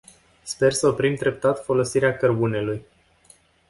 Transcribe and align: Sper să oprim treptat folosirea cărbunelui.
Sper 0.43 0.71
să 0.71 0.87
oprim 0.87 1.15
treptat 1.15 1.63
folosirea 1.63 2.17
cărbunelui. 2.17 2.85